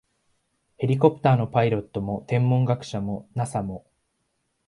[0.77, 3.85] ヘリコプターのパイロットも、天文学者も、ＮＡＳＡ も、